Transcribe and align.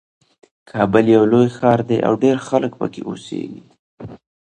کابل 0.71 1.05
یو 1.15 1.23
لوی 1.31 1.47
ښار 1.57 1.79
ده 1.89 1.97
او 2.07 2.13
ډېر 2.23 2.37
خلک 2.47 2.71
پکې 2.79 3.01
اوسیږي 3.09 3.63